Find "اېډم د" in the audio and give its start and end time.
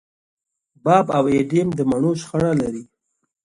1.33-1.79